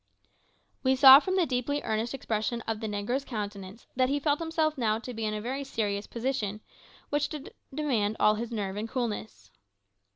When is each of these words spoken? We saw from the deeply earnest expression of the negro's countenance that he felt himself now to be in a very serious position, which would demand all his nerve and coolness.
We 0.81 0.95
saw 0.95 1.19
from 1.19 1.35
the 1.35 1.45
deeply 1.45 1.83
earnest 1.83 2.15
expression 2.15 2.61
of 2.61 2.79
the 2.79 2.87
negro's 2.87 3.23
countenance 3.23 3.85
that 3.95 4.09
he 4.09 4.19
felt 4.19 4.39
himself 4.39 4.75
now 4.75 4.97
to 4.97 5.13
be 5.13 5.25
in 5.25 5.35
a 5.35 5.39
very 5.41 5.63
serious 5.63 6.07
position, 6.07 6.59
which 7.09 7.29
would 7.33 7.53
demand 7.71 8.17
all 8.19 8.33
his 8.33 8.51
nerve 8.51 8.77
and 8.77 8.89
coolness. 8.89 9.51